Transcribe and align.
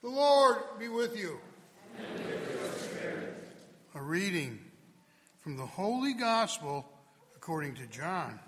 The 0.00 0.08
Lord 0.08 0.58
be 0.78 0.86
with 0.86 1.18
you. 1.18 1.40
A 3.96 4.00
reading 4.00 4.60
from 5.40 5.56
the 5.56 5.66
Holy 5.66 6.14
Gospel 6.14 6.86
according 7.34 7.74
to 7.74 7.86
John. 7.86 8.38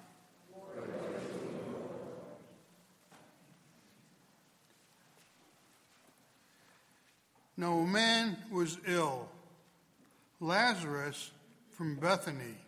Now 7.57 7.79
a 7.79 7.87
man 7.87 8.37
was 8.53 8.79
ill, 8.87 9.29
Lazarus 10.39 11.33
from 11.73 11.97
Bethany, 11.97 12.59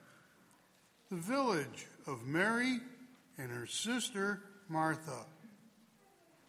the 1.09 1.17
village 1.17 1.87
of 2.09 2.27
Mary 2.27 2.80
and 3.39 3.53
her 3.53 3.67
sister 3.67 4.43
Martha. 4.69 5.25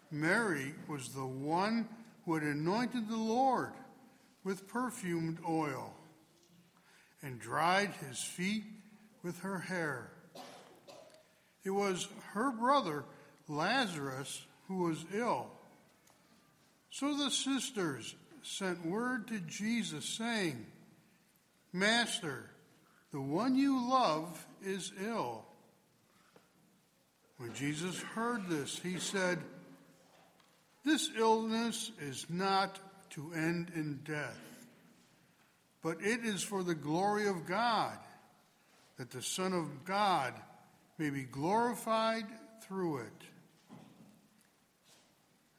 Mary 0.10 0.74
was 0.88 1.10
the 1.10 1.26
one 1.26 1.88
who 2.26 2.36
had 2.36 2.44
anointed 2.44 3.10
the 3.10 3.18
Lord 3.18 3.74
with 4.44 4.68
perfumed 4.68 5.40
oil 5.48 5.94
and 7.22 7.40
dried 7.40 7.92
his 8.08 8.22
feet 8.22 8.64
with 9.24 9.40
her 9.40 9.60
hair. 9.60 10.12
It 11.64 11.72
was 11.72 12.08
her 12.34 12.52
brother 12.52 13.06
Lazarus 13.48 14.46
who 14.68 14.84
was 14.84 15.06
ill. 15.14 15.48
So 16.90 17.16
the 17.18 17.32
sisters 17.32 18.16
sent 18.44 18.86
word 18.86 19.28
to 19.30 19.40
Jesus, 19.40 20.06
saying, 20.06 20.66
Master, 21.72 22.50
the 23.12 23.22
one 23.22 23.56
you 23.56 23.90
love 23.90 24.46
is 24.64 24.92
ill. 25.04 25.46
When 27.38 27.54
Jesus 27.54 28.00
heard 28.00 28.48
this, 28.48 28.80
he 28.80 29.00
said, 29.00 29.40
This 30.84 31.10
illness 31.18 31.92
is 32.02 32.26
not 32.30 32.80
to 33.12 33.32
end 33.34 33.72
in 33.76 34.02
death, 34.04 34.68
but 35.82 35.98
it 36.02 36.26
is 36.26 36.44
for 36.44 36.64
the 36.64 36.76
glory 36.76 37.28
of 37.28 37.46
God, 37.46 37.98
that 38.98 39.12
the 39.12 39.22
Son 39.22 39.54
of 39.54 39.86
God 39.86 40.34
may 40.98 41.10
be 41.10 41.24
glorified 41.24 42.26
through 42.62 42.98
it. 42.98 43.28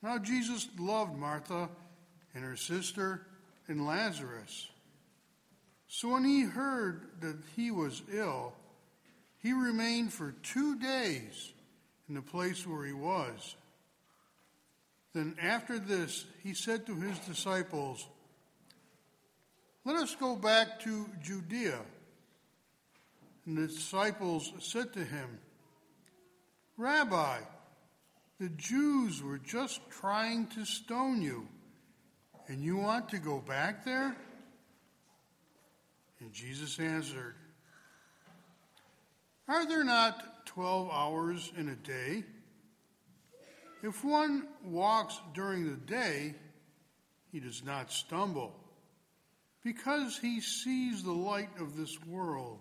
Now, 0.03 0.19
Jesus 0.19 0.69
loved 0.79 1.17
Martha 1.17 1.71
and 2.35 2.45
her 2.45 2.57
sister 2.57 3.27
and 3.69 3.87
Lazarus. 3.87 4.69
So 5.89 6.11
when 6.11 6.25
he 6.25 6.43
heard 6.43 7.07
that 7.21 7.37
he 7.57 7.71
was 7.71 8.03
ill, 8.13 8.53
he 9.39 9.53
remained 9.53 10.13
for 10.13 10.33
two 10.43 10.79
days 10.79 11.53
in 12.09 12.15
the 12.15 12.23
place 12.23 12.67
where 12.67 12.85
he 12.85 12.93
was. 12.93 13.57
Then 15.15 15.37
after 15.41 15.79
this, 15.79 16.25
he 16.43 16.55
said 16.55 16.87
to 16.87 16.97
his 16.97 17.19
disciples, 17.21 18.07
Let 19.85 19.97
us 19.97 20.17
go 20.17 20.35
back 20.35 20.81
to 20.81 21.09
Judea. 21.23 21.79
And 23.47 23.57
the 23.57 23.69
disciples 23.69 24.53
said 24.59 24.93
to 24.95 25.05
him, 25.05 25.39
Rabbi, 26.77 27.39
the 28.41 28.49
Jews 28.49 29.23
were 29.23 29.39
just 29.39 29.81
trying 29.91 30.49
to 30.49 30.65
stone 30.65 31.23
you, 31.23 31.47
and 32.49 32.65
you 32.65 32.77
want 32.77 33.09
to 33.11 33.19
go 33.19 33.39
back 33.39 33.85
there? 33.85 34.17
And 36.19 36.33
Jesus 36.33 36.81
answered, 36.81 37.37
Are 39.47 39.67
there 39.69 39.85
not 39.85 40.47
twelve 40.47 40.91
hours 40.91 41.53
in 41.57 41.69
a 41.69 41.77
day? 41.77 42.25
If 43.85 44.03
one 44.03 44.49
walks 44.65 45.21
during 45.35 45.67
the 45.67 45.77
day, 45.77 46.35
he 47.31 47.39
does 47.39 47.63
not 47.63 47.93
stumble, 47.93 48.55
because 49.63 50.17
he 50.17 50.41
sees 50.41 51.03
the 51.03 51.13
light 51.13 51.51
of 51.61 51.77
this 51.77 52.03
world. 52.07 52.61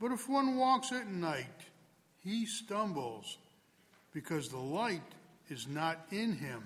But 0.00 0.12
if 0.12 0.26
one 0.26 0.56
walks 0.56 0.90
at 0.90 1.06
night, 1.06 1.60
he 2.24 2.46
stumbles, 2.46 3.36
because 4.14 4.48
the 4.48 4.56
light 4.56 5.02
is 5.50 5.68
not 5.68 5.98
in 6.10 6.32
him. 6.32 6.62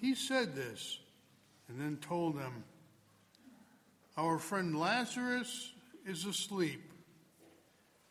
He 0.00 0.16
said 0.16 0.56
this, 0.56 0.98
and 1.68 1.80
then 1.80 1.98
told 1.98 2.36
them, 2.36 2.64
Our 4.16 4.40
friend 4.40 4.76
Lazarus 4.76 5.70
is 6.04 6.24
asleep, 6.24 6.82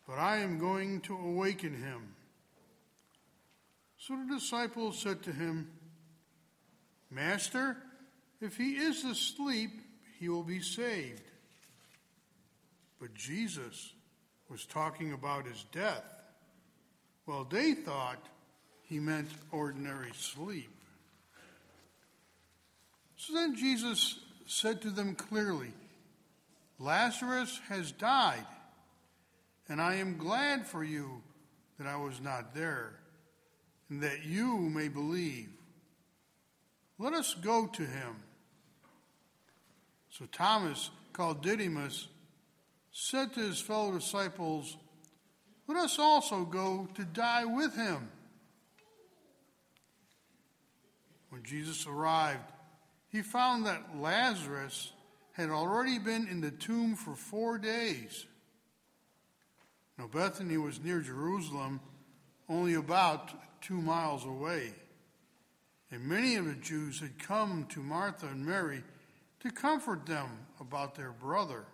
but 0.08 0.18
I 0.18 0.38
am 0.38 0.59
going 0.59 1.02
to 1.02 1.18
awaken 1.18 1.75
him. 1.75 2.16
So 4.08 4.16
the 4.16 4.34
disciples 4.34 4.98
said 4.98 5.22
to 5.24 5.32
him, 5.32 5.70
Master, 7.12 7.78
if 8.42 8.58
he 8.58 8.72
is 8.72 9.04
asleep, 9.04 9.70
he 10.20 10.28
will 10.28 10.42
be 10.42 10.60
saved. 10.60 11.22
But 13.00 13.14
Jesus 13.14 13.94
was 14.50 14.66
talking 14.66 15.14
about 15.14 15.46
his 15.46 15.66
death. 15.72 16.04
Well, 17.28 17.44
they 17.44 17.74
thought 17.74 18.26
he 18.82 19.00
meant 19.00 19.30
ordinary 19.52 20.14
sleep. 20.18 20.76
So 23.18 23.34
then 23.36 23.56
Jesus 23.56 24.18
said 24.48 24.82
to 24.82 24.90
them 24.90 25.14
clearly, 25.14 25.74
Lazarus 26.80 27.62
has 27.70 27.92
died, 27.92 28.48
and 29.70 29.80
I 29.80 29.98
am 29.98 30.18
glad 30.18 30.66
for 30.66 30.84
you 30.84 31.22
that 31.78 31.86
I 31.86 31.98
was 31.98 32.20
not 32.20 32.56
there 32.56 33.01
and 33.91 34.02
that 34.02 34.24
you 34.25 34.57
may 34.57 34.88
believe. 34.88 35.50
Let 36.97 37.13
us 37.13 37.35
go 37.35 37.68
to 37.68 37.81
him. 37.81 38.24
So 40.09 40.25
Thomas, 40.31 40.90
called 41.12 41.44
Didymus, 41.44 42.07
said 42.94 43.34
to 43.34 43.41
his 43.41 43.59
fellow 43.59 43.91
disciples, 43.91 44.78
Let 45.68 45.78
us 45.78 46.00
also 46.00 46.46
go 46.46 46.88
to 46.96 47.03
die 47.03 47.44
with 47.44 47.75
him. 47.75 48.09
When 51.29 51.44
Jesus 51.44 51.85
arrived, 51.85 52.50
he 53.09 53.22
found 53.22 53.66
that 53.66 53.97
Lazarus 53.97 54.94
had 55.34 55.50
already 55.50 56.00
been 56.00 56.28
in 56.29 56.40
the 56.40 56.52
tomb 56.52 56.96
for 56.96 57.16
four 57.16 57.58
days. 57.58 58.25
Now, 59.97 60.08
Bethany 60.08 60.58
was 60.58 60.81
near 60.81 61.02
Jerusalem, 61.02 61.81
only 62.52 62.74
about 62.74 63.32
two 63.62 63.82
miles 63.82 64.26
away. 64.26 64.74
And 65.90 66.04
many 66.04 66.36
of 66.36 66.46
the 66.46 66.56
Jews 66.56 67.00
had 67.00 67.18
come 67.18 67.66
to 67.70 67.82
Martha 67.82 68.28
and 68.28 68.46
Mary 68.46 68.84
to 69.40 69.52
comfort 69.52 70.06
them 70.06 70.30
about 70.60 70.96
their 70.96 71.12
brother. 71.12 71.66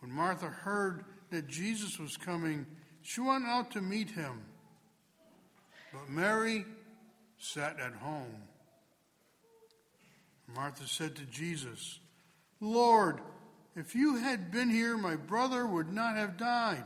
When 0.00 0.12
Martha 0.12 0.48
heard 0.48 1.04
that 1.30 1.46
Jesus 1.46 1.98
was 1.98 2.16
coming, 2.16 2.66
she 3.02 3.20
went 3.20 3.44
out 3.46 3.70
to 3.72 3.80
meet 3.80 4.10
him. 4.10 4.42
But 5.92 6.10
Mary 6.10 6.64
sat 7.38 7.78
at 7.80 7.94
home. 7.94 8.42
Martha 10.54 10.86
said 10.86 11.14
to 11.16 11.24
Jesus, 11.24 11.98
Lord, 12.60 13.20
if 13.76 13.94
you 13.94 14.16
had 14.16 14.50
been 14.50 14.70
here, 14.70 14.96
my 14.96 15.16
brother 15.16 15.66
would 15.66 15.92
not 15.92 16.16
have 16.16 16.36
died. 16.36 16.84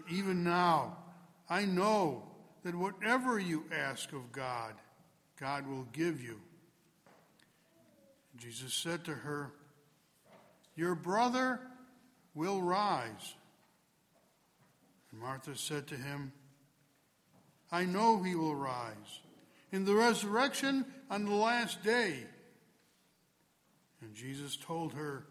But 0.00 0.12
even 0.12 0.44
now, 0.44 0.96
I 1.48 1.64
know 1.64 2.22
that 2.64 2.74
whatever 2.74 3.38
you 3.38 3.64
ask 3.72 4.12
of 4.12 4.32
God, 4.32 4.74
God 5.38 5.66
will 5.66 5.86
give 5.92 6.22
you. 6.22 6.40
Jesus 8.36 8.72
said 8.72 9.04
to 9.04 9.12
her, 9.12 9.52
Your 10.76 10.94
brother 10.94 11.60
will 12.34 12.62
rise. 12.62 13.34
And 15.10 15.20
Martha 15.20 15.56
said 15.56 15.86
to 15.88 15.96
him, 15.96 16.32
I 17.72 17.84
know 17.84 18.22
he 18.22 18.34
will 18.34 18.54
rise 18.54 19.20
in 19.72 19.84
the 19.84 19.94
resurrection 19.94 20.84
on 21.10 21.24
the 21.24 21.34
last 21.34 21.82
day. 21.82 22.24
And 24.00 24.14
Jesus 24.14 24.56
told 24.56 24.94
her, 24.94 25.26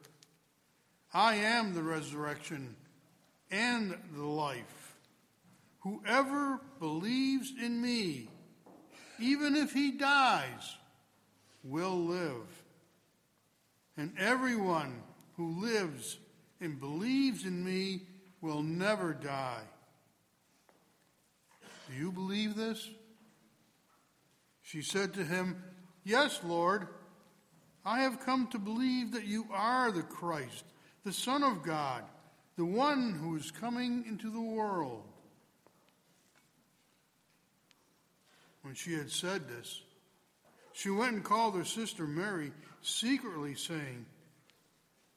I 1.14 1.36
am 1.36 1.74
the 1.74 1.84
resurrection 1.84 2.76
and 3.52 3.98
the 4.16 4.24
life. 4.24 4.96
Whoever 5.80 6.60
believes 6.80 7.54
in 7.62 7.82
me, 7.82 8.30
even 9.20 9.56
if 9.56 9.74
he 9.74 9.92
dies, 9.92 10.78
will 11.64 11.98
live. 11.98 12.64
And 13.98 14.14
everyone 14.18 15.02
who 15.36 15.62
lives 15.62 16.18
and 16.62 16.80
believes 16.80 17.46
in 17.46 17.64
me 17.64 18.04
will 18.42 18.62
never 18.62 19.14
die. 19.14 19.64
Do 21.90 21.96
you 21.96 22.12
believe 22.12 22.56
this? 22.56 22.90
She 24.62 24.82
said 24.82 25.14
to 25.16 25.24
him, 25.24 25.64
Yes, 26.04 26.40
Lord. 26.44 26.88
I 27.86 28.02
have 28.02 28.20
come 28.26 28.48
to 28.48 28.60
believe 28.60 29.14
that 29.14 29.26
you 29.26 29.48
are 29.52 29.92
the 29.92 30.04
Christ, 30.04 30.66
the 31.06 31.14
Son 31.14 31.44
of 31.44 31.64
God, 31.64 32.04
the 32.60 32.66
one 32.66 33.14
who 33.14 33.38
is 33.38 33.52
coming 33.52 34.04
into 34.06 34.30
the 34.30 34.42
world. 34.42 35.04
when 38.64 38.76
she 38.76 38.94
had 38.94 39.10
said 39.10 39.48
this, 39.48 39.82
she 40.74 40.90
went 40.90 41.14
and 41.14 41.24
called 41.24 41.56
her 41.56 41.64
sister 41.64 42.06
Mary 42.06 42.52
secretly, 42.82 43.56
saying, 43.56 44.06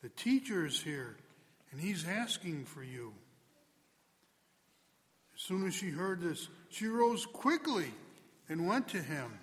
The 0.02 0.08
teacher 0.08 0.64
is 0.64 0.80
here, 0.80 1.16
and 1.70 1.80
he's 1.80 2.06
asking 2.08 2.64
for 2.64 2.82
you. 2.82 3.12
As 5.34 5.42
soon 5.42 5.66
as 5.66 5.74
she 5.74 5.90
heard 5.90 6.20
this, 6.20 6.48
she 6.70 6.86
rose 6.86 7.26
quickly 7.26 7.92
and 8.48 8.66
went 8.66 8.88
to 8.88 9.02
him. 9.02 9.38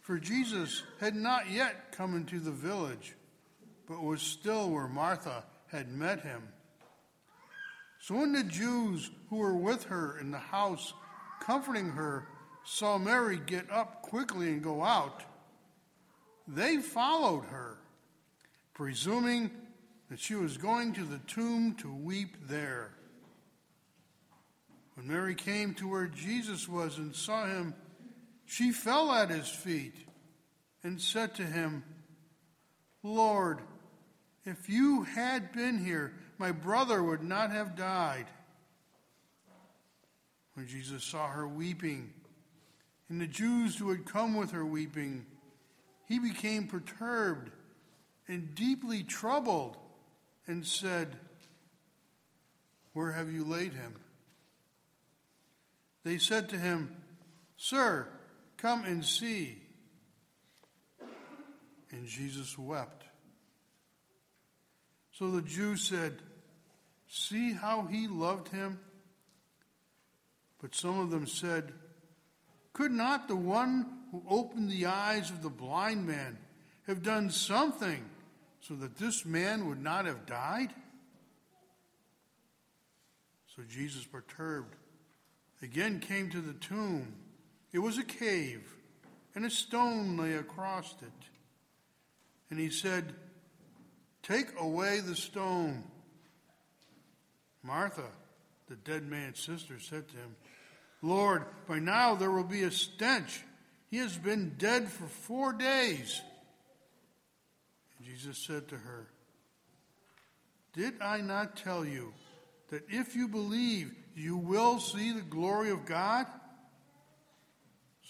For 0.00 0.18
Jesus 0.18 0.82
had 1.00 1.16
not 1.16 1.50
yet 1.50 1.92
come 1.92 2.14
into 2.14 2.40
the 2.40 2.52
village, 2.52 3.16
but 3.86 4.02
was 4.02 4.22
still 4.22 4.70
where 4.70 4.88
Martha 4.88 5.44
had 5.66 5.90
met 5.90 6.22
him. 6.22 6.42
So 8.00 8.14
when 8.16 8.32
the 8.32 8.44
Jews 8.44 9.10
who 9.28 9.36
were 9.36 9.56
with 9.56 9.84
her 9.84 10.18
in 10.18 10.30
the 10.30 10.38
house, 10.38 10.94
comforting 11.40 11.90
her, 11.90 12.28
saw 12.64 12.98
Mary 12.98 13.40
get 13.44 13.70
up 13.70 14.02
quickly 14.02 14.48
and 14.48 14.62
go 14.62 14.82
out, 14.82 15.24
they 16.46 16.78
followed 16.78 17.44
her, 17.46 17.78
presuming 18.74 19.50
that 20.08 20.20
she 20.20 20.34
was 20.34 20.56
going 20.56 20.94
to 20.94 21.04
the 21.04 21.20
tomb 21.26 21.74
to 21.76 21.92
weep 21.92 22.36
there. 22.48 22.94
When 24.94 25.06
Mary 25.06 25.34
came 25.34 25.74
to 25.74 25.88
where 25.88 26.06
Jesus 26.06 26.68
was 26.68 26.98
and 26.98 27.14
saw 27.14 27.46
him, 27.46 27.74
she 28.46 28.72
fell 28.72 29.12
at 29.12 29.30
his 29.30 29.48
feet 29.48 29.94
and 30.82 31.00
said 31.00 31.34
to 31.34 31.44
him, 31.44 31.84
Lord, 33.02 33.60
if 34.44 34.68
you 34.68 35.02
had 35.02 35.52
been 35.52 35.84
here, 35.84 36.14
my 36.38 36.52
brother 36.52 37.02
would 37.02 37.22
not 37.22 37.50
have 37.50 37.76
died. 37.76 38.26
When 40.54 40.66
Jesus 40.66 41.04
saw 41.04 41.28
her 41.28 41.46
weeping, 41.46 42.12
and 43.08 43.20
the 43.20 43.26
Jews 43.26 43.76
who 43.76 43.90
had 43.90 44.06
come 44.06 44.36
with 44.36 44.52
her 44.52 44.64
weeping, 44.64 45.26
he 46.06 46.18
became 46.18 46.66
perturbed 46.66 47.50
and 48.26 48.54
deeply 48.54 49.02
troubled 49.02 49.76
and 50.46 50.64
said, 50.64 51.16
Where 52.92 53.12
have 53.12 53.32
you 53.32 53.44
laid 53.44 53.72
him? 53.72 53.94
They 56.04 56.18
said 56.18 56.48
to 56.50 56.58
him, 56.58 56.96
Sir, 57.56 58.08
come 58.56 58.84
and 58.84 59.04
see. 59.04 59.62
And 61.90 62.06
Jesus 62.06 62.58
wept. 62.58 63.04
So 65.12 65.30
the 65.30 65.42
Jews 65.42 65.82
said, 65.82 66.20
See 67.08 67.52
how 67.52 67.86
he 67.86 68.06
loved 68.06 68.48
him? 68.48 68.78
But 70.60 70.74
some 70.74 70.98
of 70.98 71.10
them 71.10 71.26
said, 71.26 71.72
Could 72.72 72.92
not 72.92 73.28
the 73.28 73.36
one 73.36 73.86
who 74.12 74.22
opened 74.28 74.70
the 74.70 74.86
eyes 74.86 75.30
of 75.30 75.42
the 75.42 75.48
blind 75.48 76.06
man 76.06 76.38
have 76.86 77.02
done 77.02 77.30
something 77.30 78.04
so 78.60 78.74
that 78.74 78.96
this 78.96 79.24
man 79.24 79.68
would 79.68 79.82
not 79.82 80.04
have 80.04 80.26
died? 80.26 80.74
So 83.56 83.62
Jesus, 83.68 84.04
perturbed, 84.04 84.76
again 85.62 86.00
came 86.00 86.30
to 86.30 86.40
the 86.40 86.54
tomb. 86.54 87.14
It 87.72 87.78
was 87.78 87.98
a 87.98 88.04
cave, 88.04 88.62
and 89.34 89.44
a 89.44 89.50
stone 89.50 90.16
lay 90.16 90.34
across 90.34 90.94
it. 91.02 91.28
And 92.50 92.58
he 92.58 92.70
said, 92.70 93.14
Take 94.22 94.48
away 94.60 95.00
the 95.00 95.16
stone. 95.16 95.84
Martha, 97.62 98.06
the 98.68 98.76
dead 98.76 99.04
man's 99.04 99.40
sister, 99.40 99.78
said 99.78 100.08
to 100.08 100.16
him, 100.16 100.36
Lord, 101.02 101.44
by 101.66 101.78
now 101.78 102.14
there 102.14 102.30
will 102.30 102.44
be 102.44 102.62
a 102.62 102.70
stench. 102.70 103.42
He 103.90 103.98
has 103.98 104.16
been 104.16 104.54
dead 104.58 104.88
for 104.88 105.06
four 105.06 105.52
days. 105.52 106.20
And 107.98 108.06
Jesus 108.06 108.38
said 108.38 108.68
to 108.68 108.76
her, 108.76 109.06
Did 110.74 110.94
I 111.00 111.20
not 111.20 111.56
tell 111.56 111.84
you 111.84 112.12
that 112.70 112.82
if 112.88 113.14
you 113.14 113.28
believe, 113.28 113.94
you 114.14 114.36
will 114.36 114.78
see 114.80 115.12
the 115.12 115.22
glory 115.22 115.70
of 115.70 115.86
God? 115.86 116.26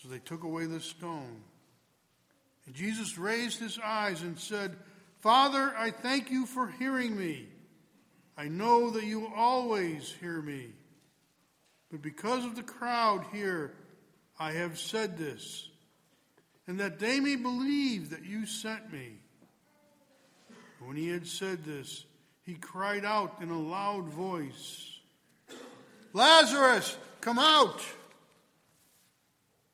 So 0.03 0.09
they 0.09 0.19
took 0.19 0.45
away 0.45 0.67
the 0.67 0.81
stone. 0.81 1.43
And 2.67 2.75
Jesus 2.75 3.19
raised 3.19 3.59
his 3.59 3.79
eyes 3.83 4.23
and 4.23 4.39
said, 4.39 4.77
Father, 5.21 5.75
I 5.77 5.91
thank 5.91 6.31
you 6.31 6.47
for 6.47 6.69
hearing 6.69 7.17
me. 7.17 7.49
I 8.39 8.47
know 8.47 8.91
that 8.91 9.05
you 9.05 9.33
always 9.35 10.15
hear 10.21 10.41
me. 10.41 10.69
But 11.91 12.03
because 12.03 12.45
of 12.45 12.55
the 12.55 12.63
crowd 12.63 13.25
here, 13.33 13.73
I 14.39 14.53
have 14.53 14.79
said 14.79 15.19
this, 15.19 15.69
and 16.69 16.79
that 16.79 17.01
they 17.01 17.19
may 17.19 17.35
believe 17.35 18.11
that 18.11 18.25
you 18.25 18.47
sent 18.47 18.93
me. 18.93 19.15
When 20.79 20.97
he 20.97 21.09
had 21.09 21.27
said 21.27 21.65
this, 21.65 22.05
he 22.45 22.55
cried 22.55 23.05
out 23.05 23.43
in 23.43 23.51
a 23.51 23.61
loud 23.61 24.05
voice, 24.05 25.01
Lazarus, 26.13 26.97
come 27.21 27.41
out! 27.41 27.83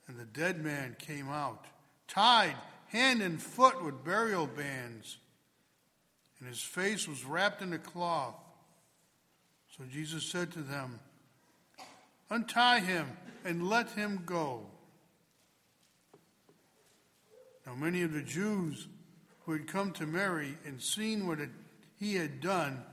And 0.08 0.18
the 0.18 0.24
dead 0.24 0.64
man 0.64 0.96
came 0.98 1.28
out, 1.28 1.66
tied 2.08 2.56
hand 2.86 3.20
and 3.20 3.42
foot 3.42 3.84
with 3.84 4.04
burial 4.04 4.46
bands, 4.46 5.18
and 6.38 6.48
his 6.48 6.62
face 6.62 7.06
was 7.06 7.24
wrapped 7.24 7.60
in 7.60 7.72
a 7.72 7.78
cloth. 7.78 8.43
So 9.76 9.82
Jesus 9.90 10.24
said 10.24 10.52
to 10.52 10.60
them, 10.60 11.00
Untie 12.30 12.78
him 12.78 13.08
and 13.44 13.68
let 13.68 13.90
him 13.90 14.22
go. 14.24 14.66
Now, 17.66 17.74
many 17.74 18.02
of 18.02 18.12
the 18.12 18.22
Jews 18.22 18.86
who 19.44 19.52
had 19.52 19.66
come 19.66 19.90
to 19.92 20.06
Mary 20.06 20.56
and 20.64 20.80
seen 20.80 21.26
what 21.26 21.38
he 21.98 22.14
had 22.14 22.40
done 22.40 22.84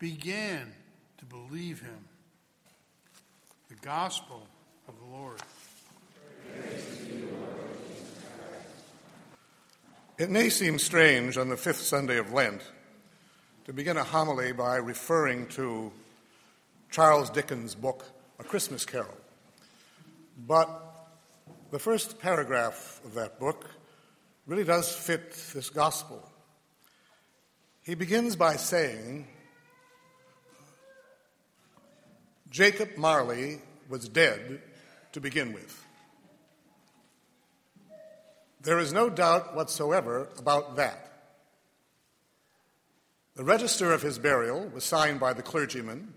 began 0.00 0.72
to 1.18 1.24
believe 1.24 1.80
him. 1.80 2.04
The 3.68 3.76
Gospel 3.76 4.48
of 4.88 4.94
the 4.98 5.16
Lord. 5.16 5.40
It 10.18 10.30
may 10.30 10.48
seem 10.48 10.78
strange 10.80 11.36
on 11.36 11.50
the 11.50 11.56
fifth 11.56 11.82
Sunday 11.82 12.18
of 12.18 12.32
Lent 12.32 12.62
to 13.66 13.72
begin 13.72 13.96
a 13.96 14.04
homily 14.04 14.52
by 14.52 14.76
referring 14.76 15.46
to 15.48 15.92
Charles 16.90 17.30
Dickens' 17.30 17.74
book, 17.74 18.04
A 18.38 18.44
Christmas 18.44 18.84
Carol. 18.84 19.16
But 20.46 20.68
the 21.70 21.78
first 21.78 22.18
paragraph 22.18 23.00
of 23.04 23.14
that 23.14 23.38
book 23.40 23.70
really 24.46 24.64
does 24.64 24.94
fit 24.94 25.32
this 25.52 25.70
gospel. 25.70 26.22
He 27.82 27.94
begins 27.94 28.36
by 28.36 28.56
saying, 28.56 29.26
Jacob 32.50 32.96
Marley 32.96 33.60
was 33.88 34.08
dead 34.08 34.60
to 35.12 35.20
begin 35.20 35.52
with. 35.52 35.84
There 38.62 38.78
is 38.78 38.92
no 38.92 39.08
doubt 39.08 39.54
whatsoever 39.54 40.28
about 40.38 40.76
that. 40.76 41.02
The 43.36 43.44
register 43.44 43.92
of 43.92 44.02
his 44.02 44.18
burial 44.18 44.66
was 44.68 44.82
signed 44.82 45.20
by 45.20 45.34
the 45.34 45.42
clergyman, 45.42 46.14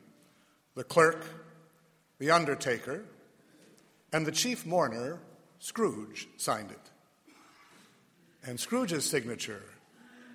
the 0.76 0.84
clerk, 0.84 1.26
the 2.20 2.32
undertaker, 2.32 3.04
and 4.12 4.26
the 4.26 4.32
chief 4.32 4.66
mourner, 4.66 5.20
Scrooge, 5.60 6.28
signed 6.38 6.72
it. 6.72 6.80
And 8.46 8.60
Scrooge's 8.60 9.06
signature 9.06 9.64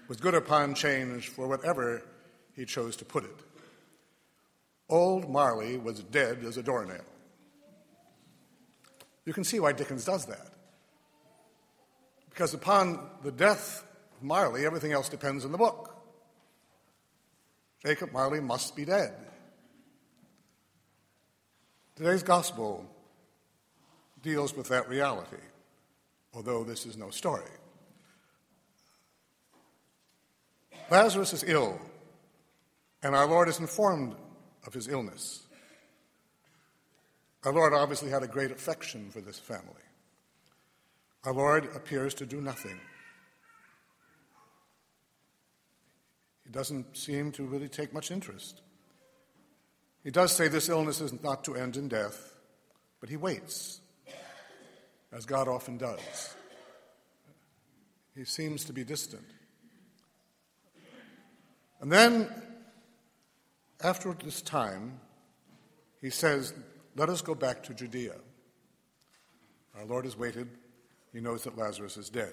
was 0.08 0.18
good 0.18 0.34
upon 0.34 0.74
change 0.74 1.28
for 1.28 1.48
whatever 1.48 2.02
he 2.54 2.64
chose 2.64 2.96
to 2.96 3.04
put 3.04 3.24
it. 3.24 3.40
Old 4.88 5.30
Marley 5.30 5.78
was 5.78 6.02
dead 6.02 6.44
as 6.44 6.56
a 6.56 6.62
doornail. 6.62 7.04
You 9.24 9.32
can 9.32 9.44
see 9.44 9.58
why 9.58 9.72
Dickens 9.72 10.04
does 10.04 10.26
that. 10.26 10.48
Because 12.28 12.52
upon 12.52 13.08
the 13.22 13.32
death 13.32 13.84
of 14.16 14.22
Marley, 14.22 14.66
everything 14.66 14.92
else 14.92 15.08
depends 15.08 15.44
on 15.44 15.52
the 15.52 15.58
book. 15.58 15.94
Jacob 17.84 18.12
Marley 18.12 18.40
must 18.40 18.76
be 18.76 18.84
dead. 18.84 19.14
Today's 21.96 22.24
gospel 22.24 22.84
deals 24.20 24.56
with 24.56 24.68
that 24.68 24.88
reality, 24.88 25.42
although 26.34 26.64
this 26.64 26.86
is 26.86 26.96
no 26.96 27.10
story. 27.10 27.50
Lazarus 30.90 31.32
is 31.32 31.44
ill, 31.46 31.78
and 33.04 33.14
our 33.14 33.28
Lord 33.28 33.48
is 33.48 33.60
informed 33.60 34.16
of 34.66 34.74
his 34.74 34.88
illness. 34.88 35.46
Our 37.44 37.52
Lord 37.52 37.72
obviously 37.72 38.10
had 38.10 38.24
a 38.24 38.28
great 38.28 38.50
affection 38.50 39.10
for 39.10 39.20
this 39.20 39.38
family. 39.38 39.84
Our 41.22 41.32
Lord 41.32 41.68
appears 41.76 42.12
to 42.14 42.26
do 42.26 42.40
nothing. 42.40 42.80
He 46.42 46.50
doesn't 46.50 46.96
seem 46.96 47.30
to 47.32 47.44
really 47.44 47.68
take 47.68 47.94
much 47.94 48.10
interest. 48.10 48.62
He 50.04 50.10
does 50.10 50.32
say 50.32 50.48
this 50.48 50.68
illness 50.68 51.00
is 51.00 51.22
not 51.22 51.44
to 51.44 51.56
end 51.56 51.76
in 51.76 51.88
death, 51.88 52.34
but 53.00 53.08
he 53.08 53.16
waits. 53.16 53.80
as 55.10 55.24
God 55.24 55.48
often 55.48 55.78
does. 55.78 56.34
He 58.14 58.24
seems 58.24 58.64
to 58.64 58.72
be 58.72 58.84
distant. 58.84 59.24
And 61.80 61.90
then, 61.90 62.28
after 63.82 64.12
this 64.12 64.42
time, 64.42 65.00
he 66.00 66.10
says, 66.10 66.52
Let 66.96 67.08
us 67.08 67.22
go 67.22 67.34
back 67.34 67.62
to 67.64 67.74
Judea. 67.74 68.14
Our 69.76 69.84
Lord 69.86 70.04
has 70.04 70.16
waited. 70.16 70.48
He 71.12 71.20
knows 71.20 71.44
that 71.44 71.56
Lazarus 71.56 71.96
is 71.96 72.10
dead. 72.10 72.32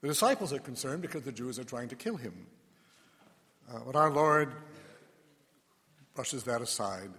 The 0.00 0.08
disciples 0.08 0.52
are 0.52 0.58
concerned 0.58 1.02
because 1.02 1.22
the 1.22 1.32
Jews 1.32 1.58
are 1.58 1.64
trying 1.64 1.88
to 1.88 1.96
kill 1.96 2.16
him. 2.16 2.46
Uh, 3.72 3.80
but 3.86 3.96
our 3.96 4.10
Lord 4.10 4.52
brushes 6.16 6.44
that 6.44 6.62
aside. 6.62 7.10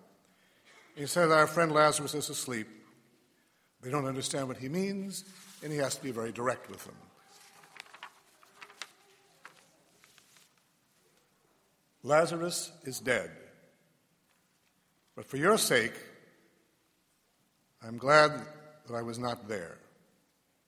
He 0.95 1.05
says, 1.05 1.31
Our 1.31 1.47
friend 1.47 1.71
Lazarus 1.71 2.15
is 2.15 2.29
asleep. 2.29 2.67
They 3.81 3.91
don't 3.91 4.05
understand 4.05 4.47
what 4.47 4.57
he 4.57 4.67
means, 4.67 5.23
and 5.63 5.71
he 5.71 5.77
has 5.77 5.95
to 5.95 6.03
be 6.03 6.11
very 6.11 6.31
direct 6.31 6.69
with 6.69 6.83
them. 6.83 6.95
Lazarus 12.03 12.71
is 12.83 12.99
dead. 12.99 13.29
But 15.15 15.25
for 15.25 15.37
your 15.37 15.57
sake, 15.57 15.93
I'm 17.85 17.97
glad 17.97 18.31
that 18.87 18.95
I 18.95 19.01
was 19.01 19.19
not 19.19 19.47
there, 19.47 19.77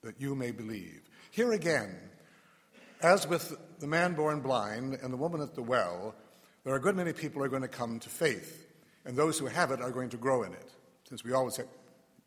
that 0.04 0.22
you 0.22 0.36
may 0.36 0.52
believe. 0.52 1.02
Here 1.32 1.52
again, 1.54 1.96
as 3.02 3.28
with 3.28 3.56
the 3.80 3.88
man 3.88 4.14
born 4.14 4.42
blind 4.42 5.00
and 5.02 5.12
the 5.12 5.18
woman 5.18 5.42
at 5.42 5.56
the 5.56 5.64
well, 5.64 6.14
there 6.64 6.74
are 6.74 6.78
a 6.78 6.82
good 6.82 6.96
many 6.96 7.14
people 7.14 7.40
who 7.40 7.46
are 7.46 7.50
going 7.50 7.62
to 7.62 7.68
come 7.68 8.00
to 8.00 8.10
faith, 8.10 8.68
and 9.06 9.16
those 9.16 9.40
who 9.40 9.46
have 9.46 9.72
it 9.72 9.82
are 9.82 9.92
going 9.92 10.10
to 10.10 10.18
grow 10.18 10.44
in 10.44 10.54
it. 10.54 10.72
Since 11.08 11.24
we 11.24 11.34
always 11.34 11.60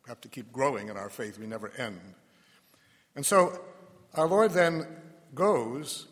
have 0.09 0.21
to 0.21 0.29
keep 0.29 0.53
growing 0.53 0.89
in 0.89 0.97
our 0.97 1.11
faith, 1.11 1.39
we 1.39 1.47
never 1.47 1.71
end. 1.79 2.01
And 3.15 3.25
so 3.25 3.61
our 4.15 4.27
Lord 4.27 4.53
then 4.53 4.87
goes, 5.35 6.07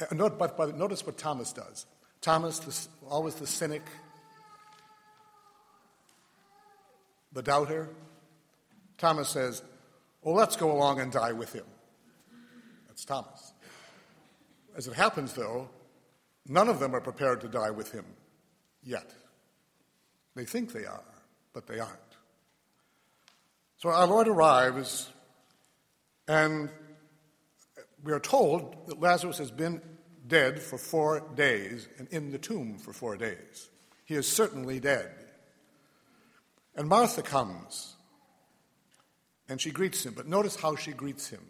uh, 0.00 0.28
but, 0.28 0.56
but 0.56 0.76
notice 0.76 1.04
what 1.04 1.18
Thomas 1.18 1.52
does. 1.52 1.86
Thomas, 2.20 2.88
always 3.08 3.34
the 3.34 3.46
cynic, 3.46 3.82
the 7.32 7.42
doubter. 7.42 7.88
Thomas 8.98 9.28
says, 9.28 9.62
Well, 10.22 10.34
let's 10.34 10.56
go 10.56 10.70
along 10.70 11.00
and 11.00 11.10
die 11.10 11.32
with 11.32 11.52
him. 11.52 11.64
That's 12.88 13.04
Thomas. 13.04 13.54
As 14.76 14.86
it 14.86 14.94
happens, 14.94 15.32
though, 15.32 15.68
none 16.46 16.68
of 16.68 16.80
them 16.80 16.94
are 16.94 17.00
prepared 17.00 17.40
to 17.42 17.48
die 17.48 17.70
with 17.70 17.92
him 17.92 18.04
yet. 18.82 19.12
They 20.34 20.44
think 20.44 20.72
they 20.72 20.86
are, 20.86 21.02
but 21.52 21.66
they 21.66 21.80
aren't. 21.80 21.98
So 23.78 23.88
our 23.88 24.06
Lord 24.06 24.28
arrives, 24.28 25.10
and 26.28 26.70
we 28.02 28.12
are 28.12 28.20
told 28.20 28.86
that 28.88 29.00
Lazarus 29.00 29.38
has 29.38 29.50
been 29.50 29.80
dead 30.26 30.60
for 30.60 30.78
four 30.78 31.20
days 31.34 31.88
and 31.98 32.08
in 32.08 32.30
the 32.30 32.38
tomb 32.38 32.78
for 32.78 32.92
four 32.92 33.16
days. 33.16 33.68
He 34.04 34.14
is 34.14 34.28
certainly 34.28 34.80
dead. 34.80 35.10
And 36.74 36.88
Martha 36.88 37.22
comes 37.22 37.96
and 39.48 39.60
she 39.60 39.70
greets 39.70 40.06
him, 40.06 40.14
but 40.14 40.28
notice 40.28 40.56
how 40.56 40.76
she 40.76 40.92
greets 40.92 41.28
him. 41.28 41.42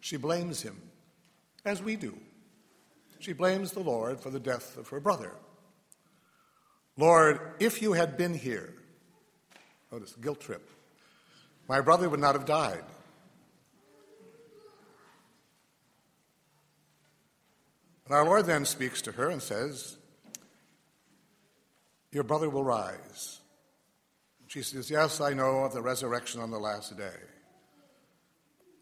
She 0.00 0.16
blames 0.16 0.60
him, 0.62 0.80
as 1.64 1.82
we 1.82 1.96
do. 1.96 2.16
She 3.20 3.34
blames 3.34 3.72
the 3.72 3.80
Lord 3.80 4.18
for 4.18 4.30
the 4.30 4.40
death 4.40 4.78
of 4.78 4.88
her 4.88 4.98
brother. 4.98 5.32
Lord, 6.96 7.38
if 7.60 7.82
you 7.82 7.92
had 7.92 8.16
been 8.16 8.34
here, 8.34 8.72
notice, 9.92 10.14
guilt 10.16 10.40
trip, 10.40 10.68
my 11.68 11.82
brother 11.82 12.08
would 12.08 12.18
not 12.18 12.34
have 12.34 12.46
died. 12.46 12.82
And 18.06 18.14
our 18.14 18.24
Lord 18.24 18.46
then 18.46 18.64
speaks 18.64 19.02
to 19.02 19.12
her 19.12 19.28
and 19.28 19.42
says, 19.42 19.98
Your 22.10 22.24
brother 22.24 22.48
will 22.48 22.64
rise. 22.64 23.40
She 24.48 24.62
says, 24.62 24.90
Yes, 24.90 25.20
I 25.20 25.34
know 25.34 25.58
of 25.58 25.74
the 25.74 25.82
resurrection 25.82 26.40
on 26.40 26.50
the 26.50 26.58
last 26.58 26.96
day. 26.96 27.16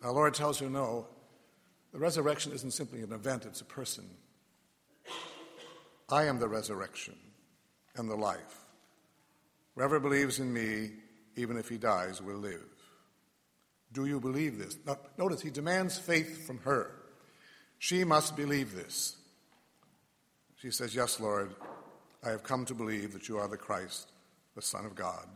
Our 0.03 0.13
Lord 0.13 0.33
tells 0.33 0.61
her, 0.61 0.71
No, 0.71 1.09
the 1.93 1.99
resurrection 1.99 2.53
isn't 2.53 2.71
simply 2.71 3.03
an 3.03 3.13
event, 3.13 3.45
it's 3.45 3.61
a 3.61 3.67
person. 3.67 4.09
I 6.09 6.25
am 6.25 6.39
the 6.39 6.49
resurrection 6.49 7.17
and 7.97 8.09
the 8.09 8.17
life. 8.17 8.65
Whoever 9.75 10.01
believes 10.01 10.41
in 10.41 10.53
me, 10.53 10.91
even 11.37 11.57
if 11.57 11.69
he 11.69 11.77
dies, 11.77 12.23
will 12.23 12.39
live. 12.39 12.65
Do 13.93 14.07
you 14.07 14.21
believe 14.21 14.59
this? 14.59 14.77
Now, 14.87 14.99
notice 15.17 15.41
he 15.41 15.51
demands 15.51 15.99
faith 15.99 16.47
from 16.47 16.59
her. 16.59 16.91
She 17.79 18.05
must 18.05 18.37
believe 18.37 18.75
this. 18.75 19.17
She 20.57 20.71
says, 20.71 20.95
Yes, 20.95 21.21
Lord, 21.21 21.55
I 22.25 22.31
have 22.31 22.43
come 22.43 22.65
to 22.67 22.75
believe 22.75 23.13
that 23.13 23.29
you 23.29 23.39
are 23.39 23.49
the 23.49 23.57
Christ, 23.57 24.11
the 24.55 24.63
Son 24.63 24.85
of 24.85 24.95
God, 24.95 25.27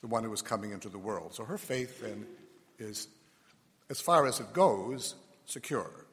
the 0.00 0.08
one 0.08 0.24
who 0.24 0.32
is 0.32 0.42
coming 0.42 0.72
into 0.72 0.88
the 0.88 0.98
world. 0.98 1.34
So 1.34 1.44
her 1.44 1.58
faith 1.58 2.00
then 2.00 2.26
is, 2.78 3.08
as 3.88 4.00
far 4.00 4.26
as 4.26 4.40
it 4.40 4.52
goes, 4.52 5.14
secure. 5.44 6.06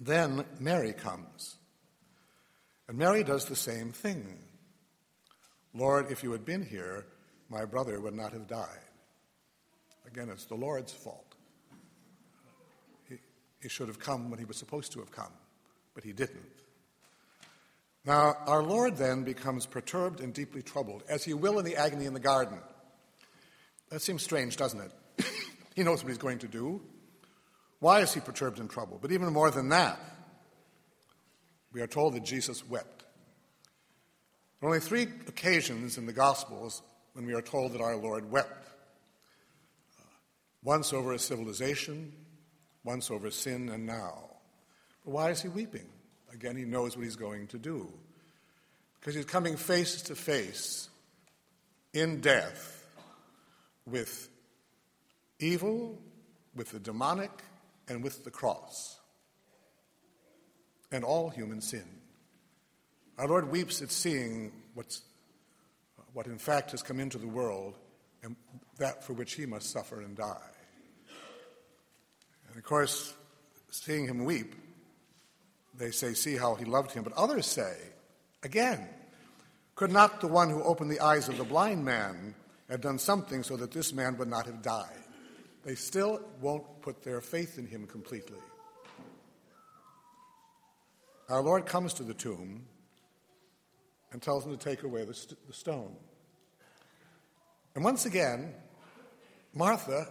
Then 0.00 0.44
Mary 0.60 0.92
comes. 0.92 1.57
And 2.88 2.96
Mary 2.96 3.22
does 3.22 3.44
the 3.44 3.56
same 3.56 3.92
thing. 3.92 4.38
Lord, 5.74 6.10
if 6.10 6.22
you 6.22 6.32
had 6.32 6.44
been 6.44 6.64
here, 6.64 7.06
my 7.50 7.64
brother 7.64 8.00
would 8.00 8.14
not 8.14 8.32
have 8.32 8.48
died. 8.48 8.80
Again, 10.06 10.30
it's 10.30 10.46
the 10.46 10.54
Lord's 10.54 10.92
fault. 10.92 11.34
He, 13.08 13.18
he 13.62 13.68
should 13.68 13.88
have 13.88 13.98
come 13.98 14.30
when 14.30 14.38
he 14.38 14.46
was 14.46 14.56
supposed 14.56 14.92
to 14.92 15.00
have 15.00 15.12
come, 15.12 15.32
but 15.94 16.02
he 16.02 16.12
didn't. 16.12 16.42
Now, 18.06 18.36
our 18.46 18.62
Lord 18.62 18.96
then 18.96 19.22
becomes 19.22 19.66
perturbed 19.66 20.20
and 20.20 20.32
deeply 20.32 20.62
troubled, 20.62 21.04
as 21.10 21.24
he 21.24 21.34
will 21.34 21.58
in 21.58 21.66
the 21.66 21.76
agony 21.76 22.06
in 22.06 22.14
the 22.14 22.20
garden. 22.20 22.58
That 23.90 24.00
seems 24.00 24.22
strange, 24.22 24.56
doesn't 24.56 24.80
it? 24.80 25.26
he 25.76 25.82
knows 25.82 26.02
what 26.02 26.08
he's 26.08 26.18
going 26.18 26.38
to 26.38 26.48
do. 26.48 26.80
Why 27.80 28.00
is 28.00 28.14
he 28.14 28.20
perturbed 28.20 28.60
and 28.60 28.70
troubled? 28.70 29.02
But 29.02 29.12
even 29.12 29.30
more 29.32 29.50
than 29.50 29.68
that, 29.68 30.00
we 31.72 31.80
are 31.80 31.86
told 31.86 32.14
that 32.14 32.24
Jesus 32.24 32.66
wept. 32.68 33.04
There 34.60 34.68
are 34.68 34.74
only 34.74 34.80
three 34.80 35.06
occasions 35.26 35.98
in 35.98 36.06
the 36.06 36.12
Gospels 36.12 36.82
when 37.12 37.26
we 37.26 37.34
are 37.34 37.42
told 37.42 37.72
that 37.72 37.80
our 37.80 37.96
Lord 37.96 38.30
wept 38.30 38.66
uh, 39.98 40.04
once 40.64 40.92
over 40.92 41.12
a 41.12 41.18
civilization, 41.18 42.12
once 42.84 43.10
over 43.10 43.30
sin, 43.30 43.68
and 43.68 43.86
now. 43.86 44.24
But 45.04 45.12
why 45.12 45.30
is 45.30 45.42
he 45.42 45.48
weeping? 45.48 45.88
Again, 46.32 46.56
he 46.56 46.64
knows 46.64 46.96
what 46.96 47.04
he's 47.04 47.16
going 47.16 47.46
to 47.48 47.58
do. 47.58 47.92
Because 48.98 49.14
he's 49.14 49.24
coming 49.24 49.56
face 49.56 50.02
to 50.02 50.14
face 50.14 50.88
in 51.92 52.20
death 52.20 52.86
with 53.86 54.28
evil, 55.38 55.98
with 56.54 56.70
the 56.70 56.80
demonic, 56.80 57.30
and 57.88 58.02
with 58.02 58.24
the 58.24 58.30
cross, 58.30 58.97
and 60.90 61.04
all 61.04 61.28
human 61.28 61.60
sin. 61.60 61.84
Our 63.18 63.28
Lord 63.28 63.50
weeps 63.50 63.82
at 63.82 63.90
seeing 63.90 64.52
what's, 64.74 65.02
what 66.12 66.26
in 66.26 66.38
fact 66.38 66.70
has 66.70 66.82
come 66.82 67.00
into 67.00 67.18
the 67.18 67.26
world 67.26 67.74
and 68.22 68.36
that 68.78 69.04
for 69.04 69.12
which 69.12 69.34
he 69.34 69.46
must 69.46 69.70
suffer 69.70 70.00
and 70.00 70.16
die. 70.16 70.50
And 72.48 72.56
of 72.56 72.62
course, 72.62 73.12
seeing 73.70 74.06
him 74.06 74.24
weep 74.24 74.54
they 75.78 75.90
say, 75.90 76.12
see 76.14 76.36
how 76.36 76.54
he 76.56 76.64
loved 76.64 76.92
him. 76.92 77.04
But 77.04 77.12
others 77.14 77.46
say, 77.46 77.76
again, 78.42 78.86
could 79.74 79.92
not 79.92 80.20
the 80.20 80.26
one 80.26 80.50
who 80.50 80.62
opened 80.62 80.90
the 80.90 81.00
eyes 81.00 81.28
of 81.28 81.38
the 81.38 81.44
blind 81.44 81.84
man 81.84 82.34
have 82.68 82.80
done 82.80 82.98
something 82.98 83.42
so 83.42 83.56
that 83.56 83.70
this 83.70 83.92
man 83.92 84.16
would 84.18 84.28
not 84.28 84.46
have 84.46 84.60
died? 84.60 84.98
They 85.64 85.76
still 85.76 86.20
won't 86.40 86.82
put 86.82 87.02
their 87.02 87.20
faith 87.20 87.58
in 87.58 87.66
him 87.66 87.86
completely. 87.86 88.38
Our 91.28 91.42
Lord 91.42 91.66
comes 91.66 91.92
to 91.94 92.02
the 92.02 92.14
tomb 92.14 92.64
and 94.12 94.22
tells 94.22 94.44
them 94.44 94.56
to 94.56 94.62
take 94.62 94.82
away 94.82 95.04
the, 95.04 95.14
st- 95.14 95.46
the 95.46 95.52
stone. 95.52 95.94
And 97.74 97.84
once 97.84 98.06
again, 98.06 98.54
Martha 99.54 100.08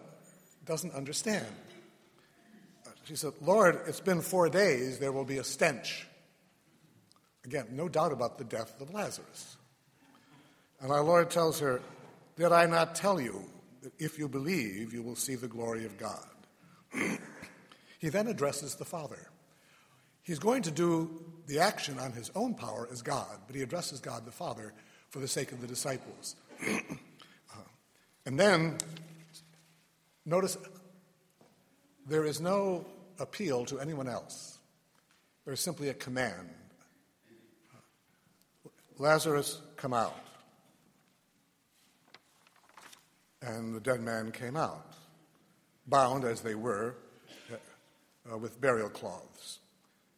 doesn't 0.65 0.93
understand. 0.93 1.47
She 3.05 3.15
said, 3.15 3.33
Lord, 3.41 3.81
it's 3.87 3.99
been 3.99 4.21
four 4.21 4.49
days, 4.49 4.99
there 4.99 5.11
will 5.11 5.25
be 5.25 5.37
a 5.37 5.43
stench. 5.43 6.05
Again, 7.45 7.67
no 7.71 7.87
doubt 7.87 8.11
about 8.11 8.37
the 8.37 8.43
death 8.43 8.79
of 8.81 8.93
Lazarus. 8.93 9.55
And 10.81 10.91
our 10.91 11.01
Lord 11.01 11.29
tells 11.31 11.59
her, 11.59 11.81
Did 12.35 12.51
I 12.51 12.65
not 12.65 12.93
tell 12.93 13.19
you 13.19 13.43
that 13.81 13.93
if 13.97 14.19
you 14.19 14.27
believe, 14.27 14.93
you 14.93 15.01
will 15.01 15.15
see 15.15 15.35
the 15.35 15.47
glory 15.47 15.85
of 15.85 15.97
God? 15.97 16.27
he 17.99 18.09
then 18.09 18.27
addresses 18.27 18.75
the 18.75 18.85
Father. 18.85 19.29
He's 20.27 20.39
going 20.39 20.61
to 20.63 20.71
do 20.71 21.09
the 21.47 21.59
action 21.59 21.97
on 21.97 22.11
his 22.11 22.29
own 22.35 22.53
power 22.53 22.87
as 22.91 23.01
God, 23.01 23.39
but 23.47 23.55
he 23.55 23.63
addresses 23.63 23.99
God 23.99 24.25
the 24.25 24.31
Father 24.31 24.73
for 25.09 25.17
the 25.17 25.27
sake 25.27 25.51
of 25.51 25.61
the 25.61 25.67
disciples. 25.67 26.35
uh, 26.67 27.61
and 28.27 28.39
then 28.39 28.77
Notice 30.27 30.57
there 32.05 32.25
is 32.25 32.41
no 32.41 32.85
appeal 33.17 33.63
to 33.63 33.79
anyone 33.79 34.09
else, 34.09 34.59
there 35.45 35.53
is 35.53 35.61
simply 35.61 35.87
a 35.87 35.93
command 35.93 36.49
Lazarus, 38.99 39.61
come 39.77 39.93
out. 39.93 40.17
And 43.43 43.73
the 43.73 43.79
dead 43.79 44.01
man 44.01 44.31
came 44.31 44.57
out, 44.57 44.93
bound 45.85 46.25
as 46.25 46.41
they 46.41 46.55
were 46.55 46.95
uh, 48.29 48.37
with 48.37 48.59
burial 48.59 48.89
cloths. 48.89 49.59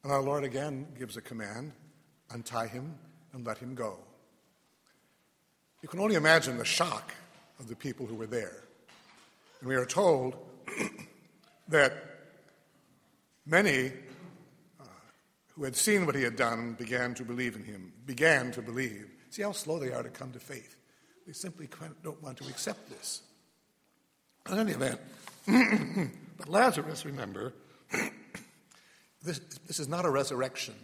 And 0.04 0.12
our 0.12 0.22
Lord 0.22 0.44
again 0.44 0.88
gives 0.98 1.18
a 1.18 1.22
command 1.22 1.74
untie 2.32 2.68
him 2.68 2.96
and 3.34 3.46
let 3.46 3.58
him 3.58 3.76
go. 3.76 3.98
You 5.82 5.90
can 5.90 6.00
only 6.00 6.16
imagine 6.16 6.58
the 6.58 6.66
shock 6.66 7.14
of 7.60 7.68
the 7.68 7.76
people 7.76 8.06
who 8.06 8.16
were 8.16 8.28
there. 8.28 8.64
And 9.60 9.70
we 9.70 9.76
are 9.76 9.86
told 9.86 10.38
that 11.68 11.94
many 13.46 13.88
uh, 14.80 14.84
who 15.56 15.64
had 15.64 15.76
seen 15.76 16.06
what 16.06 16.16
he 16.16 16.24
had 16.24 16.36
done 16.36 16.74
began 16.74 17.14
to 17.16 17.24
believe 17.24 17.56
in 17.56 17.64
him, 17.64 17.92
began 18.06 18.52
to 18.52 18.62
believe. 18.62 19.10
See 19.30 19.42
how 19.42 19.52
slow 19.52 19.80
they 19.80 19.92
are 19.92 20.04
to 20.04 20.10
come 20.10 20.32
to 20.32 20.40
faith. 20.40 20.76
They 21.28 21.34
simply 21.34 21.70
don't 22.04 22.22
want 22.24 22.38
to 22.38 22.48
accept 22.48 22.90
this. 22.90 23.22
In 24.50 24.58
any 24.58 24.72
event, 24.72 25.00
but 26.38 26.50
Lazarus, 26.50 27.06
remember, 27.06 27.54
this, 29.24 29.40
this 29.68 29.80
is 29.80 29.88
not 29.88 30.06
a 30.06 30.10
resurrection, 30.10 30.76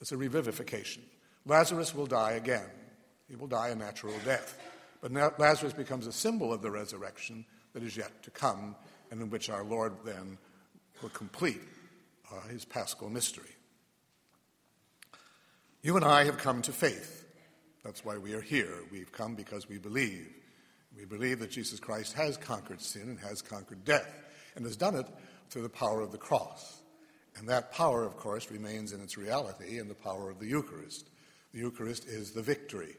it's 0.00 0.12
a 0.12 0.16
revivification. 0.16 1.00
Lazarus 1.46 1.94
will 1.94 2.06
die 2.06 2.32
again. 2.32 2.66
He 3.28 3.36
will 3.36 3.46
die 3.46 3.68
a 3.68 3.74
natural 3.74 4.14
death. 4.24 4.58
But 5.00 5.12
Lazarus 5.38 5.74
becomes 5.74 6.06
a 6.06 6.12
symbol 6.12 6.52
of 6.52 6.62
the 6.62 6.70
resurrection 6.70 7.44
that 7.74 7.82
is 7.82 7.96
yet 7.96 8.22
to 8.22 8.30
come, 8.30 8.74
and 9.10 9.20
in 9.20 9.28
which 9.28 9.50
our 9.50 9.64
Lord 9.64 9.92
then 10.04 10.38
will 11.02 11.10
complete 11.10 11.60
uh, 12.32 12.48
his 12.48 12.64
paschal 12.64 13.10
mystery. 13.10 13.50
You 15.82 15.96
and 15.96 16.04
I 16.04 16.24
have 16.24 16.38
come 16.38 16.62
to 16.62 16.72
faith. 16.72 17.26
That's 17.84 18.04
why 18.04 18.16
we 18.16 18.32
are 18.32 18.40
here. 18.40 18.78
We've 18.90 19.12
come 19.12 19.34
because 19.34 19.68
we 19.68 19.76
believe. 19.76 20.32
We 20.96 21.04
believe 21.04 21.40
that 21.40 21.50
Jesus 21.50 21.80
Christ 21.80 22.14
has 22.14 22.38
conquered 22.38 22.80
sin 22.80 23.02
and 23.02 23.18
has 23.20 23.42
conquered 23.42 23.84
death, 23.84 24.10
and 24.56 24.64
has 24.64 24.76
done 24.76 24.94
it 24.94 25.06
through 25.50 25.62
the 25.62 25.68
power 25.68 26.00
of 26.00 26.12
the 26.12 26.18
cross. 26.18 26.80
And 27.36 27.48
that 27.48 27.72
power, 27.72 28.04
of 28.04 28.16
course, 28.16 28.50
remains 28.50 28.92
in 28.92 29.00
its 29.00 29.18
reality 29.18 29.78
in 29.78 29.88
the 29.88 29.94
power 29.94 30.30
of 30.30 30.38
the 30.38 30.46
Eucharist. 30.46 31.08
The 31.52 31.58
Eucharist 31.60 32.06
is 32.06 32.32
the 32.32 32.42
victory. 32.42 32.94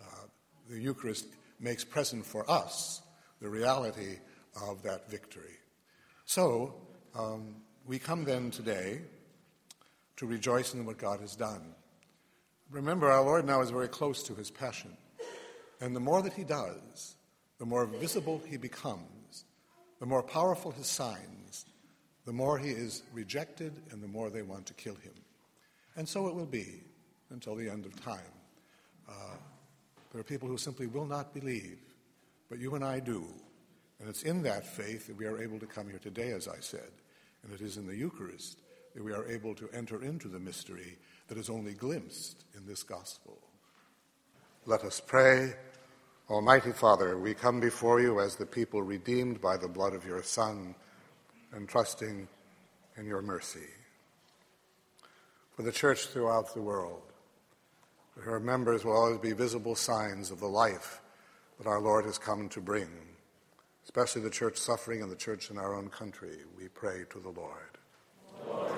Uh, 0.00 0.26
the 0.68 0.78
Eucharist 0.78 1.26
makes 1.58 1.84
present 1.84 2.24
for 2.24 2.50
us 2.50 3.02
the 3.40 3.48
reality 3.48 4.18
of 4.68 4.82
that 4.82 5.10
victory. 5.10 5.56
So, 6.26 6.74
um, 7.14 7.56
we 7.86 7.98
come 7.98 8.24
then 8.24 8.50
today 8.50 9.00
to 10.16 10.26
rejoice 10.26 10.74
in 10.74 10.84
what 10.84 10.98
God 10.98 11.20
has 11.20 11.34
done. 11.34 11.74
Remember, 12.70 13.10
our 13.10 13.24
Lord 13.24 13.46
now 13.46 13.62
is 13.62 13.70
very 13.70 13.88
close 13.88 14.22
to 14.24 14.34
his 14.34 14.50
passion. 14.50 14.96
And 15.80 15.96
the 15.96 16.00
more 16.00 16.22
that 16.22 16.34
he 16.34 16.44
does, 16.44 17.16
the 17.58 17.66
more 17.66 17.86
visible 17.86 18.40
he 18.46 18.56
becomes, 18.56 19.44
the 19.98 20.06
more 20.06 20.22
powerful 20.22 20.70
his 20.70 20.86
signs, 20.86 21.64
the 22.26 22.32
more 22.32 22.58
he 22.58 22.70
is 22.70 23.02
rejected 23.12 23.72
and 23.90 24.02
the 24.02 24.08
more 24.08 24.30
they 24.30 24.42
want 24.42 24.66
to 24.66 24.74
kill 24.74 24.94
him. 24.96 25.14
And 25.96 26.08
so 26.08 26.28
it 26.28 26.34
will 26.34 26.46
be 26.46 26.82
until 27.30 27.56
the 27.56 27.68
end 27.68 27.86
of 27.86 28.00
time. 28.02 28.20
Uh, 29.08 29.36
there 30.12 30.20
are 30.20 30.24
people 30.24 30.48
who 30.48 30.58
simply 30.58 30.86
will 30.86 31.06
not 31.06 31.34
believe, 31.34 31.78
but 32.48 32.58
you 32.58 32.74
and 32.74 32.84
I 32.84 33.00
do. 33.00 33.24
And 33.98 34.08
it's 34.08 34.22
in 34.22 34.42
that 34.42 34.66
faith 34.66 35.06
that 35.06 35.16
we 35.16 35.26
are 35.26 35.42
able 35.42 35.58
to 35.58 35.66
come 35.66 35.88
here 35.88 35.98
today, 35.98 36.32
as 36.32 36.48
I 36.48 36.58
said. 36.60 36.90
And 37.42 37.52
it 37.52 37.60
is 37.60 37.76
in 37.76 37.86
the 37.86 37.96
Eucharist 37.96 38.60
that 38.94 39.04
we 39.04 39.12
are 39.12 39.28
able 39.28 39.54
to 39.54 39.68
enter 39.72 40.02
into 40.02 40.28
the 40.28 40.38
mystery 40.38 40.98
that 41.28 41.38
is 41.38 41.50
only 41.50 41.74
glimpsed 41.74 42.44
in 42.56 42.66
this 42.66 42.82
gospel. 42.82 43.38
Let 44.66 44.84
us 44.84 45.00
pray. 45.00 45.54
Almighty 46.28 46.72
Father, 46.72 47.18
we 47.18 47.34
come 47.34 47.60
before 47.60 48.00
you 48.00 48.20
as 48.20 48.36
the 48.36 48.46
people 48.46 48.82
redeemed 48.82 49.40
by 49.40 49.56
the 49.56 49.68
blood 49.68 49.94
of 49.94 50.04
your 50.04 50.22
Son 50.22 50.74
and 51.52 51.68
trusting 51.68 52.28
in 52.96 53.06
your 53.06 53.22
mercy. 53.22 53.68
For 55.54 55.62
the 55.62 55.72
church 55.72 56.06
throughout 56.06 56.54
the 56.54 56.62
world, 56.62 57.02
her 58.20 58.40
members 58.40 58.84
will 58.84 58.96
always 58.96 59.18
be 59.18 59.32
visible 59.32 59.74
signs 59.74 60.30
of 60.30 60.40
the 60.40 60.46
life 60.46 61.00
that 61.58 61.66
our 61.66 61.80
Lord 61.80 62.04
has 62.04 62.18
come 62.18 62.48
to 62.50 62.60
bring, 62.60 62.88
especially 63.84 64.22
the 64.22 64.30
church 64.30 64.56
suffering 64.56 65.02
and 65.02 65.10
the 65.10 65.16
church 65.16 65.50
in 65.50 65.58
our 65.58 65.74
own 65.74 65.88
country. 65.88 66.38
We 66.56 66.68
pray 66.68 67.04
to 67.10 67.18
the 67.18 67.30
Lord. 67.30 67.78
Lord 68.46 68.72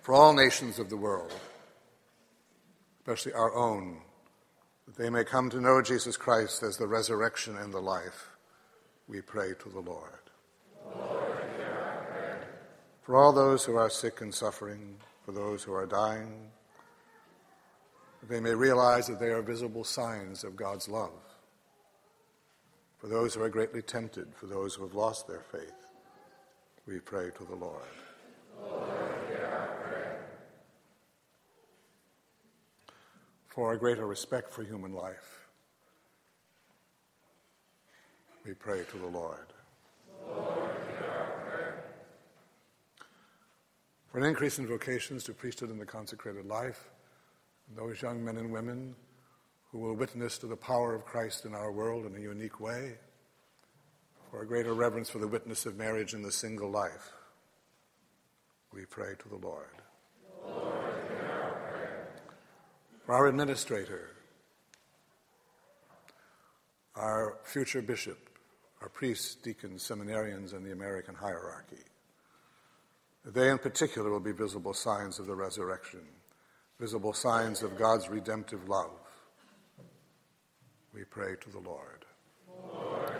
For 0.00 0.14
all 0.14 0.32
nations 0.32 0.78
of 0.78 0.90
the 0.90 0.96
world, 0.96 1.32
especially 3.00 3.32
our 3.32 3.54
own, 3.54 3.98
that 4.86 4.96
they 4.96 5.10
may 5.10 5.24
come 5.24 5.50
to 5.50 5.60
know 5.60 5.82
Jesus 5.82 6.16
Christ 6.16 6.62
as 6.62 6.76
the 6.76 6.86
resurrection 6.86 7.56
and 7.56 7.72
the 7.72 7.80
life, 7.80 8.30
we 9.08 9.20
pray 9.20 9.52
to 9.60 9.68
the. 9.68 9.80
Lord 9.80 10.25
for 13.06 13.14
all 13.14 13.32
those 13.32 13.64
who 13.64 13.76
are 13.76 13.88
sick 13.88 14.20
and 14.20 14.34
suffering, 14.34 14.96
for 15.24 15.30
those 15.30 15.62
who 15.62 15.72
are 15.72 15.86
dying, 15.86 16.50
that 18.20 18.28
they 18.28 18.40
may 18.40 18.52
realize 18.52 19.06
that 19.06 19.20
they 19.20 19.28
are 19.28 19.42
visible 19.42 19.84
signs 19.84 20.42
of 20.42 20.56
God's 20.56 20.88
love. 20.88 21.12
For 22.98 23.06
those 23.06 23.32
who 23.32 23.42
are 23.44 23.48
greatly 23.48 23.80
tempted, 23.80 24.34
for 24.34 24.46
those 24.46 24.74
who 24.74 24.82
have 24.82 24.96
lost 24.96 25.28
their 25.28 25.44
faith, 25.52 25.86
we 26.84 26.98
pray 26.98 27.30
to 27.38 27.44
the 27.44 27.54
Lord. 27.54 27.82
Lord 28.60 28.90
for 33.46 33.72
a 33.72 33.78
greater 33.78 34.06
respect 34.06 34.50
for 34.50 34.64
human 34.64 34.92
life, 34.92 35.46
we 38.44 38.52
pray 38.52 38.82
to 38.90 38.98
the 38.98 39.06
Lord. 39.06 39.46
Lord 40.28 40.85
for 44.16 44.20
an 44.20 44.28
increase 44.30 44.58
in 44.58 44.66
vocations 44.66 45.24
to 45.24 45.34
priesthood 45.34 45.68
and 45.68 45.78
the 45.78 45.84
consecrated 45.84 46.46
life, 46.46 46.88
and 47.68 47.76
those 47.76 48.00
young 48.00 48.24
men 48.24 48.38
and 48.38 48.50
women 48.50 48.96
who 49.70 49.78
will 49.78 49.92
witness 49.92 50.38
to 50.38 50.46
the 50.46 50.56
power 50.56 50.94
of 50.94 51.04
Christ 51.04 51.44
in 51.44 51.54
our 51.54 51.70
world 51.70 52.06
in 52.06 52.16
a 52.16 52.18
unique 52.18 52.58
way, 52.58 52.94
for 54.30 54.40
a 54.40 54.46
greater 54.46 54.72
reverence 54.72 55.10
for 55.10 55.18
the 55.18 55.28
witness 55.28 55.66
of 55.66 55.76
marriage 55.76 56.14
in 56.14 56.22
the 56.22 56.32
single 56.32 56.70
life. 56.70 57.12
We 58.72 58.86
pray 58.86 59.16
to 59.18 59.28
the 59.28 59.36
Lord. 59.36 59.82
Lord 60.46 60.94
for 63.04 63.14
our 63.14 63.26
administrator, 63.26 64.12
our 66.94 67.36
future 67.44 67.82
bishop, 67.82 68.30
our 68.80 68.88
priests, 68.88 69.34
deacons, 69.34 69.86
seminarians, 69.86 70.54
and 70.54 70.64
the 70.64 70.72
American 70.72 71.14
hierarchy. 71.14 71.84
They 73.26 73.50
in 73.50 73.58
particular 73.58 74.10
will 74.10 74.20
be 74.20 74.32
visible 74.32 74.72
signs 74.72 75.18
of 75.18 75.26
the 75.26 75.34
resurrection 75.34 76.00
visible 76.78 77.12
signs 77.12 77.62
of 77.62 77.78
God's 77.78 78.08
redemptive 78.10 78.68
love. 78.68 78.90
We 80.92 81.04
pray 81.04 81.36
to 81.40 81.50
the 81.50 81.58
Lord. 81.58 82.04
Lord 82.46 83.12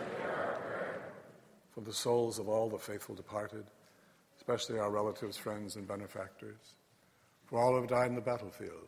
for 1.71 1.81
the 1.81 1.93
souls 1.93 2.39
of 2.39 2.49
all 2.49 2.69
the 2.69 2.77
faithful 2.79 3.13
departed, 3.13 3.63
especially 4.37 4.79
our 4.79 4.89
relatives, 4.89 5.37
friends, 5.37 5.75
and 5.75 5.87
benefactors, 5.87 6.73
for 7.45 7.59
all 7.59 7.73
who 7.73 7.81
have 7.81 7.89
died 7.89 8.07
in 8.07 8.15
the 8.15 8.21
battlefield, 8.21 8.87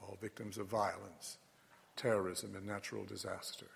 all 0.00 0.16
victims 0.18 0.56
of 0.56 0.66
violence, 0.66 1.36
terrorism, 1.96 2.56
and 2.56 2.66
natural 2.66 3.04
disaster. 3.04 3.66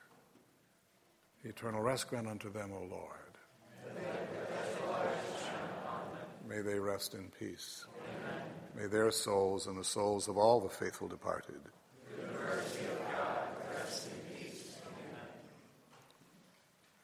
Eternal 1.45 1.83
rest 1.83 2.09
grant 2.09 2.27
unto 2.27 2.51
them, 2.51 2.73
O 2.73 2.85
Lord. 2.91 4.41
May 6.49 6.61
they 6.61 6.79
rest 6.79 7.15
in 7.15 7.31
peace. 7.39 7.87
May 8.77 8.87
their 8.87 9.11
souls 9.11 9.67
and 9.67 9.79
the 9.79 9.85
souls 9.85 10.29
of 10.29 10.37
all 10.37 10.61
the 10.61 10.69
faithful 10.69 11.09
departed. 11.09 11.61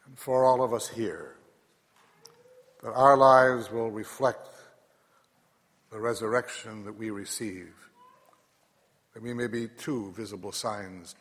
And 0.06 0.18
for 0.18 0.44
all 0.44 0.62
of 0.62 0.74
us 0.74 0.88
here, 0.88 1.36
that 2.82 2.92
our 2.92 3.16
lives 3.16 3.70
will 3.70 3.90
reflect 3.90 4.48
the 5.90 6.00
resurrection 6.00 6.84
that 6.84 6.96
we 6.96 7.10
receive, 7.10 7.74
that 9.14 9.22
we 9.22 9.34
may 9.34 9.46
be 9.46 9.68
two 9.68 10.12
visible 10.12 10.52
signs 10.52 11.14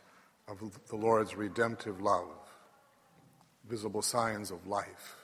of 0.47 0.59
the 0.87 0.95
Lord's 0.95 1.35
redemptive 1.35 2.01
love, 2.01 2.35
visible 3.67 4.01
signs 4.01 4.51
of 4.51 4.65
life. 4.67 5.15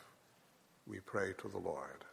We 0.88 1.00
pray 1.00 1.34
to 1.40 1.48
the. 1.48 1.58
Lord. 1.58 2.06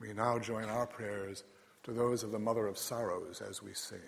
We 0.00 0.12
now 0.12 0.38
join 0.38 0.64
our 0.64 0.86
prayers 0.86 1.44
to 1.84 1.92
those 1.92 2.24
of 2.24 2.32
the 2.32 2.38
Mother 2.38 2.66
of 2.66 2.76
Sorrows 2.76 3.40
as 3.40 3.62
we 3.62 3.72
sing. 3.72 4.00